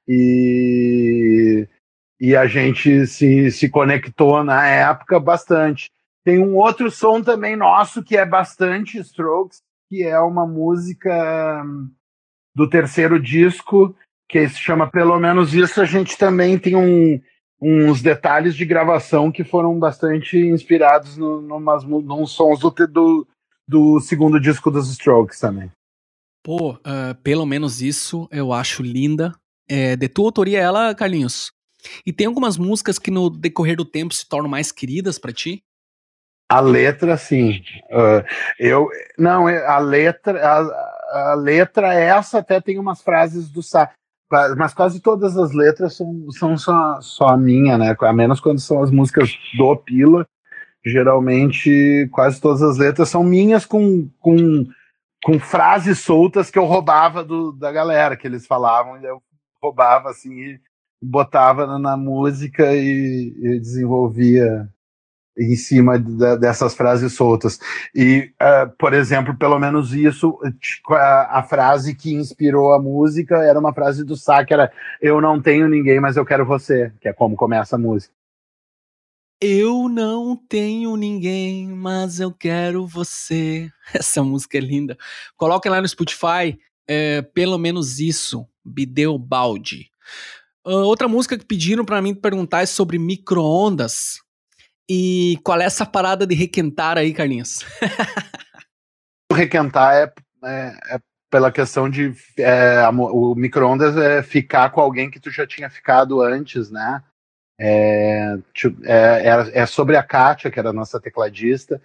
[0.08, 1.68] E,
[2.20, 5.92] e a gente se, se conectou na época bastante.
[6.24, 11.64] Tem um outro som também nosso que é bastante Strokes, que é uma música
[12.56, 13.96] do terceiro disco,
[14.30, 15.82] que se chama Pelo Menos Isso.
[15.82, 17.20] A gente também tem um,
[17.62, 23.28] uns detalhes de gravação que foram bastante inspirados no, numas, nos sons do, do,
[23.68, 25.70] do segundo disco dos Strokes também.
[26.44, 29.34] Pô, uh, pelo menos isso eu acho linda
[29.68, 31.52] é, de tua autoria ela, Carlinhos?
[32.06, 35.64] E tem algumas músicas que no decorrer do tempo se tornam mais queridas para ti?
[36.52, 37.62] A letra, sim.
[37.92, 38.26] Uh,
[38.58, 43.94] eu não, é, a letra, a, a, letra essa até tem umas frases do Sá,
[44.58, 47.96] mas quase todas as letras são, são só, só a minha, né?
[48.00, 50.28] A menos quando são as músicas do Pila.
[50.86, 54.66] Geralmente, quase todas as letras são minhas com, com,
[55.24, 59.22] com frases soltas que eu roubava do, da galera, que eles falavam, e eu
[59.62, 60.60] roubava assim e
[61.02, 64.70] botava na, na música e, e, desenvolvia
[65.40, 67.60] em cima da, dessas frases soltas.
[67.96, 70.38] E, uh, por exemplo, pelo menos isso,
[70.90, 74.72] a, a, frase que inspirou a música era uma frase do Sá, que era
[75.02, 78.14] Eu não tenho ninguém, mas eu quero você, que é como começa a música.
[79.42, 83.72] Eu não tenho ninguém, mas eu quero você.
[83.94, 84.98] Essa música é linda.
[85.38, 88.46] Coloquem lá no Spotify, é, pelo menos isso.
[88.66, 89.90] Bideu Balde.
[90.66, 94.20] Uh, outra música que pediram para mim perguntar é sobre micro-ondas.
[94.90, 97.64] E qual é essa parada de requentar aí, Carlinhos?
[99.32, 101.00] requentar é, é, é,
[101.30, 106.22] pela questão de é, o micro-ondas é ficar com alguém que tu já tinha ficado
[106.22, 107.04] antes, né?
[107.60, 108.38] É,
[108.84, 111.80] é, é, é sobre a Kátia, que era a nossa tecladista,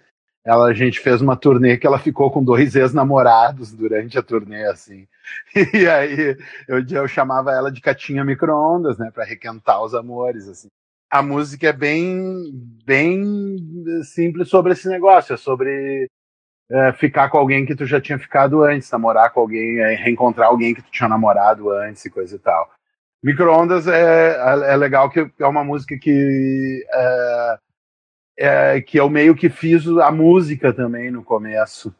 [0.45, 4.65] ela, a gente fez uma turnê que ela ficou com dois ex-namorados durante a turnê,
[4.65, 5.07] assim.
[5.73, 6.37] E aí
[6.67, 10.69] eu, eu chamava ela de Catinha Micro-ondas, né, para requentar os amores, assim.
[11.09, 12.51] A música é bem,
[12.85, 13.23] bem
[14.03, 16.09] simples sobre esse negócio, é sobre
[16.69, 20.47] é, ficar com alguém que tu já tinha ficado antes, namorar com alguém, é, reencontrar
[20.47, 22.69] alguém que tu tinha namorado antes e coisa e tal.
[23.23, 27.57] Micro-ondas é, é, é legal que é uma música que é,
[28.37, 31.93] é, que eu meio que fiz a música também no começo.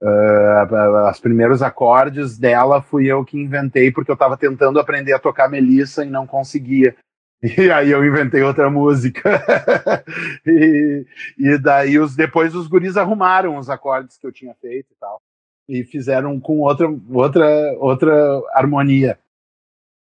[0.00, 5.18] Uh, os primeiros acordes dela fui eu que inventei, porque eu estava tentando aprender a
[5.18, 6.94] tocar Melissa e não conseguia.
[7.42, 9.42] E aí eu inventei outra música.
[10.44, 11.06] e,
[11.38, 15.22] e, daí os, depois os guris arrumaram os acordes que eu tinha feito e tal.
[15.68, 19.18] E fizeram com outra, outra, outra harmonia.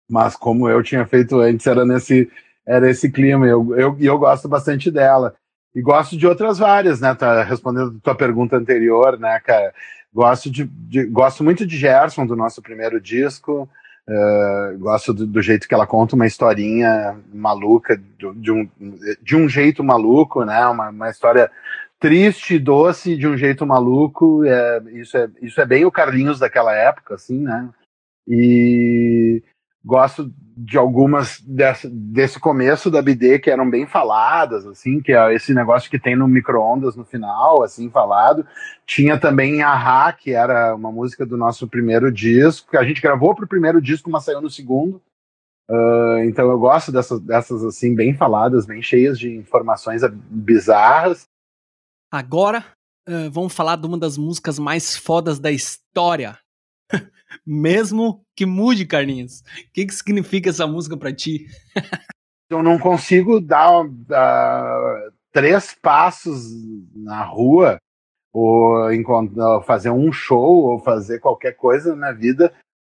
[0.09, 2.31] Mas como eu tinha feito antes, era nesse,
[2.65, 3.45] era esse clima.
[3.45, 5.35] E eu, eu, eu gosto bastante dela.
[5.75, 7.13] E gosto de outras várias, né?
[7.13, 9.73] Tá respondendo tua pergunta anterior, né, cara?
[10.13, 13.67] Gosto, de, de gosto muito de Gerson, do nosso primeiro disco.
[14.07, 18.69] Uh, gosto do, do, jeito que ela conta uma historinha maluca, de, de, um,
[19.19, 20.65] de um jeito maluco, né?
[20.67, 21.51] Uma, uma história
[21.99, 24.43] triste, doce, de um jeito maluco.
[24.45, 27.67] É, isso, é, isso é bem o Carlinhos daquela época, assim, né?
[28.27, 29.41] E
[29.85, 35.33] gosto de algumas desse, desse começo da BD que eram bem faladas, assim, que é
[35.33, 38.47] esse negócio que tem no micro-ondas no final, assim, falado.
[38.85, 43.35] Tinha também Ahá, que era uma música do nosso primeiro disco, que a gente gravou
[43.35, 45.01] pro primeiro disco, mas saiu no segundo.
[45.69, 51.25] Uh, então eu gosto dessas, dessas, assim, bem faladas, bem cheias de informações bizarras.
[52.11, 52.63] Agora,
[53.09, 56.37] uh, vamos falar de uma das músicas mais fodas da história
[57.45, 59.41] Mesmo que mude, Carlinhos.
[59.41, 59.43] O
[59.73, 61.47] que, que significa essa música para ti?
[62.49, 66.51] Eu não consigo dar uh, três passos
[66.95, 67.77] na rua
[68.31, 68.91] ou
[69.65, 72.53] fazer um show ou fazer qualquer coisa na vida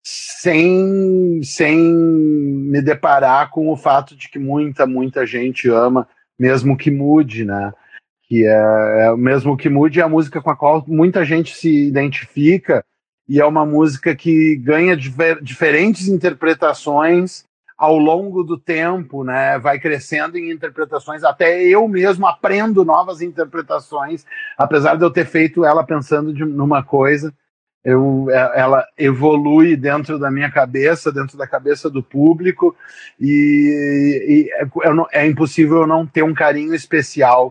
[0.05, 6.91] sem, sem me deparar com o fato de que muita, muita gente ama, mesmo que
[6.91, 7.73] mude, né?
[8.23, 11.89] Que é, é mesmo que mude é a música com a qual muita gente se
[11.89, 12.85] identifica
[13.29, 17.45] e é uma música que ganha diver, diferentes interpretações
[17.77, 19.59] ao longo do tempo, né?
[19.59, 24.25] Vai crescendo em interpretações, até eu mesmo aprendo novas interpretações,
[24.57, 27.35] apesar de eu ter feito ela pensando de, numa coisa.
[27.85, 32.75] eu, é, ela evolui dentro da minha cabeça, dentro da cabeça do público,
[33.21, 34.51] e, e
[35.13, 37.51] é, é impossível eu não ter um carinho especial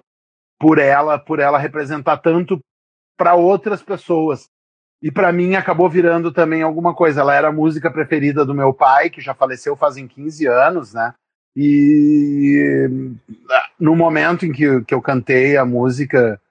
[0.59, 2.59] por ela, por ela representar tanto
[3.17, 4.47] para outras pessoas.
[5.06, 7.22] E para mim acabou virando também alguma coisa.
[7.22, 11.13] Ela era a música preferida do meu pai, que já faleceu fazem 15 anos, né?
[11.56, 12.89] E
[13.80, 16.41] no momento em que, que eu cantei a música,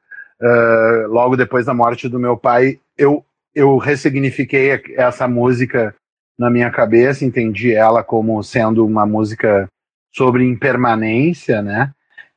[0.40, 5.92] uh, logo depois da morte do meu pai, eu eu ressignifiquei essa música
[6.38, 9.66] na minha cabeça, entendi ela como sendo uma música
[10.14, 11.90] sobre impermanência, né?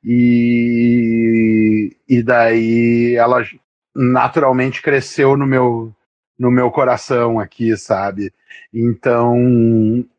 [0.03, 3.43] E, e daí ela
[3.95, 5.93] naturalmente cresceu no meu
[6.37, 8.31] no meu coração aqui, sabe?
[8.73, 9.35] Então,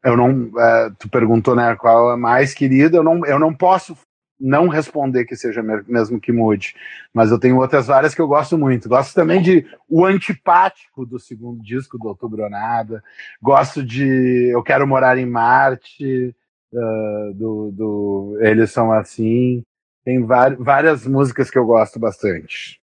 [0.04, 3.54] eu não, é, tu perguntou, né, qual é a mais querida, eu não, eu não
[3.54, 3.96] posso
[4.40, 6.74] não responder que seja mesmo que mude.
[7.12, 8.88] Mas eu tenho outras várias que eu gosto muito.
[8.88, 13.02] Gosto também de O Antipático do segundo disco do Outubro Nada.
[13.42, 16.34] Gosto de Eu Quero Morar em Marte,
[16.72, 19.62] uh, do, do Eles São Assim.
[20.04, 22.80] Tem várias músicas que eu gosto bastante.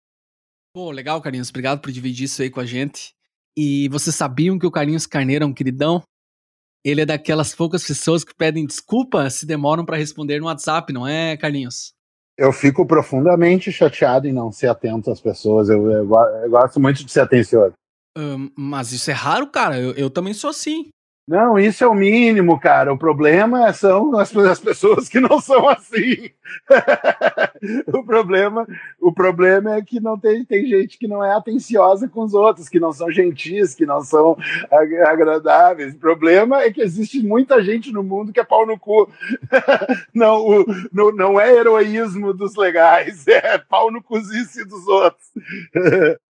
[0.72, 1.50] Pô, legal, Carlinhos.
[1.50, 3.12] Obrigado por dividir isso aí com a gente.
[3.56, 6.02] E vocês sabiam que o Carlinhos Carneiro é um queridão?
[6.84, 11.06] ele é daquelas poucas pessoas que pedem desculpa se demoram para responder no WhatsApp, não
[11.06, 11.92] é, Carlinhos?
[12.36, 15.68] Eu fico profundamente chateado em não ser atento às pessoas.
[15.68, 16.10] Eu, eu,
[16.42, 17.74] eu gosto muito de ser atencioso.
[18.16, 19.78] Um, mas isso é raro, cara.
[19.78, 20.88] Eu, eu também sou assim.
[21.30, 22.92] Não, isso é o mínimo, cara.
[22.92, 26.28] O problema são as, as pessoas que não são assim.
[27.94, 28.66] o problema,
[29.00, 32.68] o problema é que não tem, tem gente que não é atenciosa com os outros,
[32.68, 34.36] que não são gentis, que não são
[35.06, 35.94] agradáveis.
[35.94, 39.08] O problema é que existe muita gente no mundo que é pau no cu.
[40.12, 45.28] não, o, no, não é heroísmo dos legais, é pau no cozice dos outros.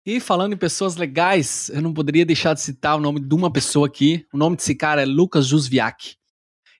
[0.04, 3.52] E falando em pessoas legais, eu não poderia deixar de citar o nome de uma
[3.52, 4.26] pessoa aqui.
[4.32, 6.16] O nome desse cara é Lucas Jusviak.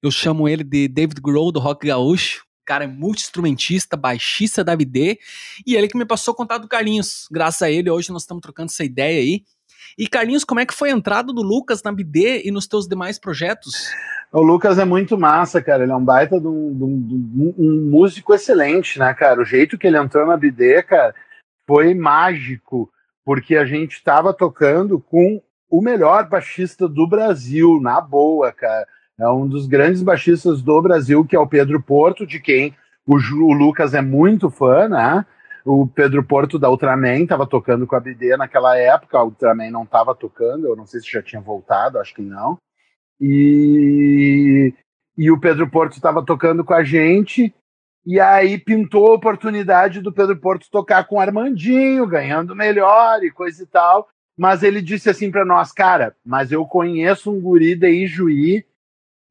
[0.02, 2.42] Eu chamo ele de David Grohl do Rock Gaúcho.
[2.62, 5.20] O cara é multi-instrumentista, baixista da BD.
[5.64, 7.28] E ele que me passou o contato do Carlinhos.
[7.30, 9.44] Graças a ele, hoje nós estamos trocando essa ideia aí.
[9.96, 12.88] E Carlinhos, como é que foi a entrada do Lucas na BD e nos teus
[12.88, 13.88] demais projetos?
[14.32, 15.84] O Lucas é muito massa, cara.
[15.84, 19.40] Ele é um baita de um, de um, de um músico excelente, né, cara?
[19.40, 21.14] O jeito que ele entrou na BD, cara,
[21.68, 22.90] foi mágico
[23.24, 28.86] porque a gente estava tocando com o melhor baixista do Brasil, na boa, cara.
[29.18, 32.74] É um dos grandes baixistas do Brasil, que é o Pedro Porto, de quem
[33.06, 35.24] o, o Lucas é muito fã, né?
[35.64, 39.84] O Pedro Porto da Ultraman estava tocando com a BD naquela época, a Ultraman não
[39.84, 42.58] estava tocando, eu não sei se já tinha voltado, acho que não.
[43.20, 44.74] E,
[45.16, 47.54] e o Pedro Porto estava tocando com a gente,
[48.04, 53.30] e aí pintou a oportunidade do Pedro Porto tocar com o Armandinho, ganhando melhor e
[53.30, 54.08] coisa e tal.
[54.36, 58.64] Mas ele disse assim para nós, cara, mas eu conheço um guri da Ijuí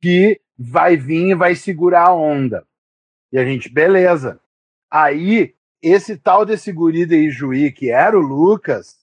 [0.02, 2.66] que vai vir e vai segurar a onda.
[3.32, 4.40] E a gente, beleza.
[4.90, 9.00] Aí, esse tal desse guri da Ijuí, que era o Lucas,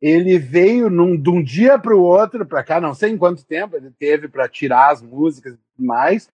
[0.00, 3.44] ele veio num, de um dia para o outro, para cá, não sei em quanto
[3.44, 6.28] tempo ele teve para tirar as músicas e mais,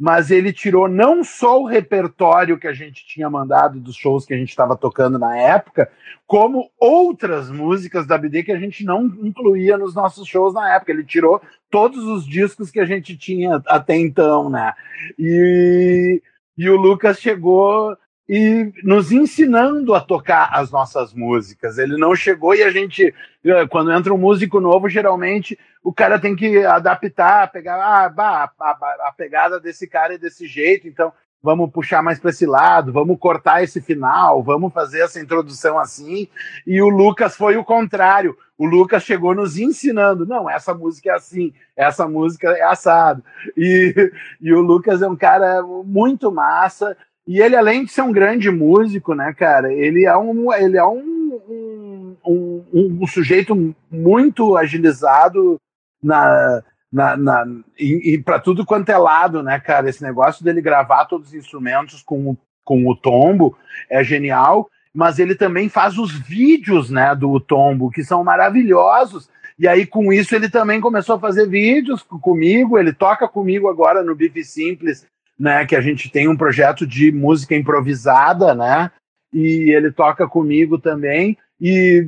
[0.00, 4.32] mas ele tirou não só o repertório que a gente tinha mandado dos shows que
[4.32, 5.92] a gente estava tocando na época,
[6.26, 10.90] como outras músicas da BD que a gente não incluía nos nossos shows na época.
[10.90, 14.72] Ele tirou todos os discos que a gente tinha até então, né?
[15.18, 16.22] E,
[16.56, 17.94] e o Lucas chegou
[18.32, 21.78] e nos ensinando a tocar as nossas músicas.
[21.78, 23.12] Ele não chegou e a gente,
[23.44, 28.48] eh, quando entra um músico novo, geralmente o cara tem que adaptar, pegar ah, bah,
[28.60, 31.12] a, a, a pegada desse cara é desse jeito, então
[31.42, 36.28] vamos puxar mais para esse lado, vamos cortar esse final, vamos fazer essa introdução assim.
[36.64, 38.36] E o Lucas foi o contrário.
[38.56, 43.24] O Lucas chegou nos ensinando, não, essa música é assim, essa música é assado.
[43.56, 46.96] E, e o Lucas é um cara muito massa.
[47.30, 50.84] E ele, além de ser um grande músico, né, cara, ele é um, ele é
[50.84, 53.54] um, um, um, um sujeito
[53.88, 55.56] muito agilizado
[56.02, 56.60] na,
[56.92, 57.46] na, na,
[57.78, 59.88] e, e para tudo quanto é lado, né, cara?
[59.88, 63.56] Esse negócio dele gravar todos os instrumentos com, com o tombo
[63.88, 69.30] é genial, mas ele também faz os vídeos, né, do tombo, que são maravilhosos.
[69.56, 72.76] E aí, com isso, ele também começou a fazer vídeos comigo.
[72.76, 75.06] Ele toca comigo agora no Bife Simples
[75.40, 75.64] né?
[75.64, 78.90] Que a gente tem um projeto de música improvisada, né?
[79.32, 82.06] E ele toca comigo também e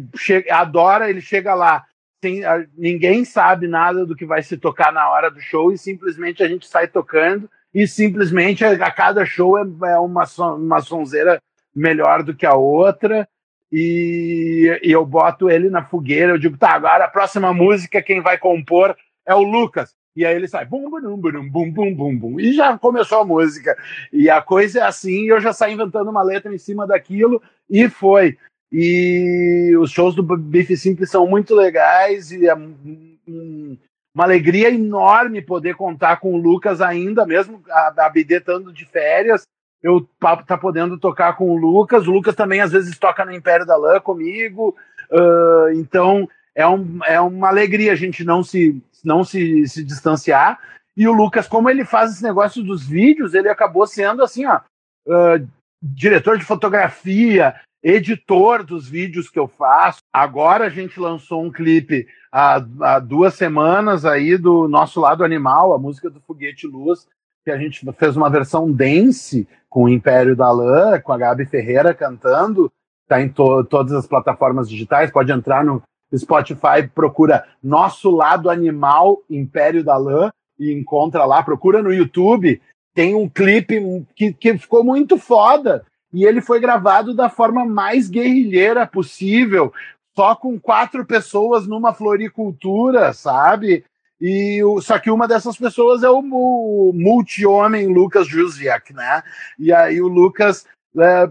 [0.51, 1.85] adora, ele chega lá.
[2.20, 5.78] Tem, a, ninguém sabe nada do que vai se tocar na hora do show e
[5.78, 9.62] simplesmente a gente sai tocando e simplesmente a, a cada show é,
[9.93, 10.24] é uma,
[10.55, 11.41] uma sonzeira
[11.74, 13.26] melhor do que a outra
[13.72, 16.33] e, e eu boto ele na fogueira.
[16.33, 18.95] Eu digo, tá, agora a próxima música, quem vai compor
[19.26, 19.95] é o Lucas.
[20.15, 23.25] E aí ele sai bum, bum, bum, bum, bum, bum, bum, e já começou a
[23.25, 23.77] música.
[24.13, 27.89] E a coisa é assim, eu já saí inventando uma letra em cima daquilo, e
[27.89, 28.37] foi.
[28.71, 33.77] E os shows do Bife Simples são muito legais, e é um,
[34.15, 39.47] uma alegria enorme poder contar com o Lucas ainda, mesmo a BD estando de férias,
[39.83, 42.07] eu tá podendo tocar com o Lucas.
[42.07, 44.77] O Lucas também às vezes toca no Império da Lã comigo.
[45.11, 50.59] Uh, então é, um, é uma alegria a gente não se não se, se distanciar.
[50.96, 54.61] E o Lucas, como ele faz esse negócio dos vídeos, ele acabou sendo assim, ó,
[55.07, 55.48] uh,
[55.82, 60.00] diretor de fotografia, editor dos vídeos que eu faço.
[60.12, 65.72] Agora a gente lançou um clipe há, há, duas semanas aí do nosso lado animal,
[65.72, 67.09] a música do Foguete Luz,
[67.44, 71.46] que a gente fez uma versão dance com o Império da Lã, com a Gabi
[71.46, 72.70] Ferreira cantando.
[73.03, 75.82] Está em to todas as plataformas digitais, pode entrar no
[76.17, 82.61] Spotify, procura Nosso Lado Animal Império da Lã e encontra lá, procura no YouTube.
[82.95, 88.09] Tem um clipe que, que ficou muito foda, e ele foi gravado da forma mais
[88.09, 89.73] guerrilheira possível,
[90.15, 93.85] só com quatro pessoas numa floricultura, sabe?
[94.21, 99.23] E o, só que uma dessas pessoas é o, o multi-homem Lucas Jusviak, né?
[99.59, 100.67] E aí o Lucas
[100.99, 101.28] é,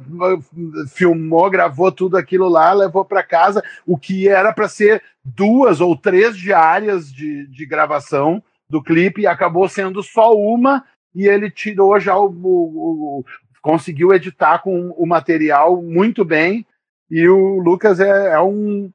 [0.89, 5.95] filmou, gravou tudo aquilo lá, levou para casa o que era para ser duas ou
[5.95, 10.83] três diárias de, de gravação do clipe e acabou sendo só uma
[11.13, 13.25] e ele tirou já o, o, o
[13.61, 16.65] conseguiu editar com o material muito bem
[17.09, 18.91] e o Lucas é, é um,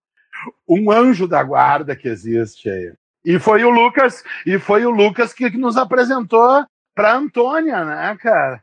[0.69, 2.93] um anjo da guarda que existe aí.
[3.25, 6.65] E foi o Lucas, e foi o Lucas que, que nos apresentou
[6.95, 8.63] para Antônia, né, cara?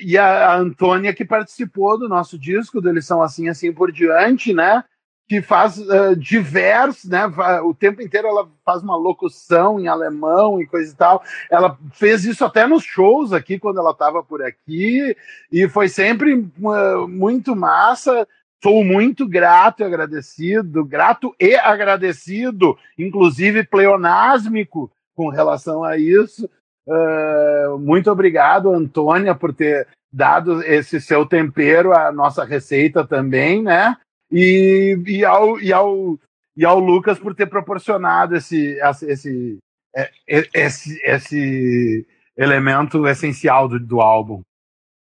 [0.00, 4.52] E, a, Antônia que participou do nosso disco, do Eles São Assim, Assim por Diante,
[4.52, 4.84] né?
[5.28, 7.26] que faz uh, diversos, né?
[7.64, 11.22] O tempo inteiro ela faz uma locução em alemão e coisa e tal.
[11.50, 15.16] Ela fez isso até nos shows aqui quando ela estava por aqui
[15.50, 18.26] e foi sempre uh, muito massa.
[18.62, 26.48] Sou muito grato e agradecido, grato e agradecido, inclusive pleonásmico com relação a isso.
[26.86, 33.96] Uh, muito obrigado, Antônia, por ter dado esse seu tempero à nossa receita também, né?
[34.30, 36.18] e, e, ao, e, ao,
[36.56, 39.58] e ao Lucas por ter proporcionado esse, esse,
[39.94, 40.10] é,
[40.54, 42.06] esse, esse
[42.36, 44.40] elemento essencial do, do álbum.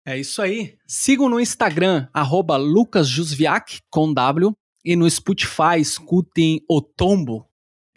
[0.06, 0.78] É isso aí.
[0.88, 4.54] Sigam no Instagram, arroba lucasjusviak, com W,
[4.86, 7.46] e no Spotify, escutem O Tombo.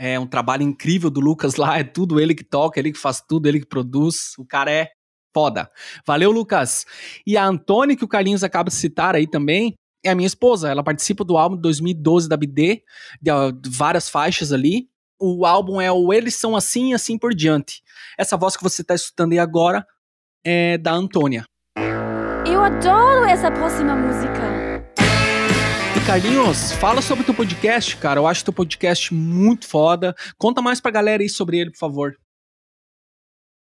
[0.03, 3.21] É um trabalho incrível do Lucas lá, é tudo ele que toca, ele que faz
[3.21, 4.33] tudo, ele que produz.
[4.39, 4.89] O cara é
[5.31, 5.71] foda.
[6.07, 6.87] Valeu, Lucas.
[7.27, 10.71] E a Antônia, que o Carlinhos acaba de citar aí também, é a minha esposa.
[10.71, 12.83] Ela participa do álbum de 2012 da BD,
[13.21, 13.31] de,
[13.61, 14.89] de várias faixas ali.
[15.21, 17.83] O álbum é o Eles São Assim e Assim por Diante.
[18.17, 19.87] Essa voz que você está escutando aí agora
[20.43, 21.45] é da Antônia.
[22.47, 24.60] Eu adoro essa próxima música.
[25.97, 28.21] E Carlinhos, fala sobre o teu podcast, cara.
[28.21, 30.15] Eu acho teu podcast muito foda.
[30.39, 32.17] Conta mais pra galera aí sobre ele, por favor.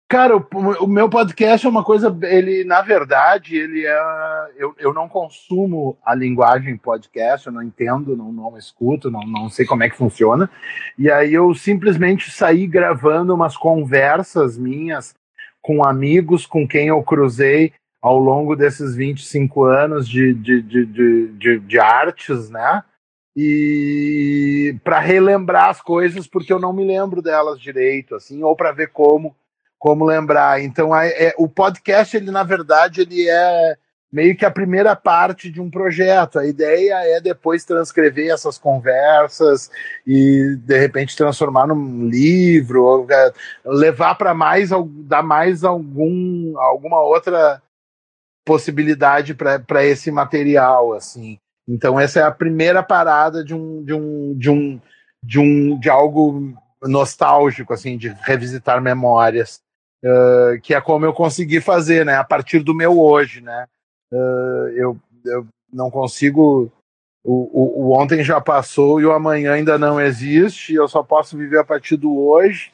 [0.09, 3.99] Cara, o, meu podcast é uma coisa, ele, na verdade, ele é.
[4.57, 9.47] Eu, eu não consumo a linguagem podcast, eu não entendo, não, não escuto, não, não
[9.47, 10.49] sei como é que funciona.
[10.99, 15.15] E aí eu simplesmente saí gravando umas conversas minhas
[15.61, 17.71] com amigos com quem eu cruzei
[18.01, 22.83] ao longo desses 25 anos de, de, de, de, de, de artes, né?
[23.35, 28.71] E para relembrar as coisas, porque eu não me lembro delas direito, assim, ou para
[28.71, 29.35] ver como
[29.77, 30.61] como lembrar.
[30.61, 33.75] Então, é, o podcast, ele na verdade, ele é
[34.11, 36.37] meio que a primeira parte de um projeto.
[36.37, 39.71] A ideia é depois transcrever essas conversas
[40.05, 43.33] e de repente transformar num livro, ou, é,
[43.65, 44.69] levar para mais,
[45.07, 47.59] dar mais algum, alguma outra
[48.51, 51.37] possibilidade para esse material, assim.
[51.65, 54.81] Então essa é a primeira parada de um de um de um
[55.23, 59.61] de um de algo nostálgico, assim, de revisitar memórias.
[60.03, 62.15] Uh, que é como eu consegui fazer, né?
[62.15, 63.67] A partir do meu hoje, né?
[64.11, 66.69] Uh, eu, eu não consigo.
[67.23, 70.73] O, o, o, ontem já passou e o amanhã ainda não existe.
[70.73, 72.71] Eu só posso viver a partir do hoje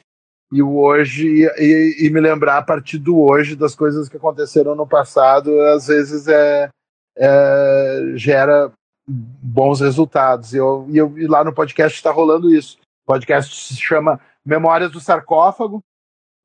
[0.52, 4.86] e hoje e, e me lembrar a partir do hoje das coisas que aconteceram no
[4.86, 5.60] passado.
[5.62, 6.68] Às vezes é,
[7.16, 8.72] é gera
[9.06, 10.52] bons resultados.
[10.52, 12.78] E, eu, e, eu, e lá no podcast está rolando isso.
[13.04, 15.82] O podcast se chama Memórias do Sarcófago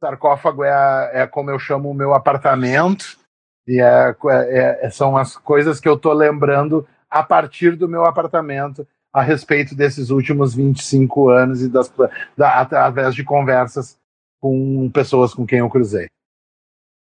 [0.03, 3.17] sarcófago é, a, é como eu chamo o meu apartamento,
[3.65, 8.05] e é, é, é, são as coisas que eu tô lembrando a partir do meu
[8.05, 11.93] apartamento a respeito desses últimos 25 anos e das,
[12.35, 13.97] da, através de conversas
[14.41, 16.07] com pessoas com quem eu cruzei.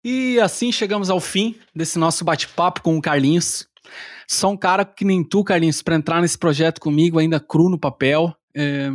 [0.02, 3.68] E assim chegamos ao fim desse nosso bate-papo com o Carlinhos.
[4.26, 7.78] Só um cara que nem tu, Carlinhos, para entrar nesse projeto comigo, ainda cru no
[7.78, 8.34] papel.
[8.56, 8.90] É...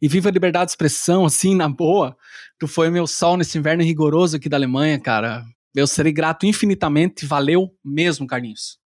[0.00, 2.16] E viva a liberdade de expressão, assim, na boa.
[2.58, 5.44] Tu foi meu sol nesse inverno rigoroso aqui da Alemanha, cara.
[5.74, 7.26] Eu serei grato infinitamente.
[7.26, 8.78] Valeu mesmo, Carlinhos.